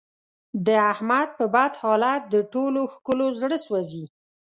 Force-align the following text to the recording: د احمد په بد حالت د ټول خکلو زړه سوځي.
د 0.65 0.67
احمد 0.91 1.27
په 1.37 1.45
بد 1.53 1.71
حالت 1.83 2.21
د 2.33 2.35
ټول 2.53 2.73
خکلو 2.93 3.25
زړه 3.41 3.57
سوځي. 3.65 4.05